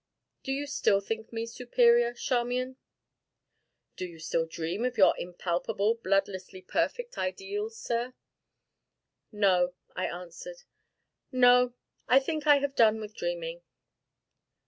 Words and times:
"Do 0.41 0.51
you 0.51 0.65
still 0.65 0.99
think 0.99 1.31
me 1.31 1.45
'superior,' 1.45 2.15
Charmian?" 2.15 2.77
"Do 3.95 4.07
you 4.07 4.17
still 4.17 4.47
dream 4.47 4.83
of 4.83 4.97
your 4.97 5.13
impalpable, 5.19 5.93
bloodlessly 5.93 6.63
perfect 6.63 7.19
ideals, 7.19 7.77
sir?" 7.77 8.15
"No," 9.31 9.75
I 9.95 10.07
answered; 10.07 10.63
"no, 11.31 11.75
I 12.07 12.19
think 12.19 12.47
I 12.47 12.55
have 12.57 12.73
done 12.73 12.99
with 12.99 13.13
dreaming." 13.15 13.61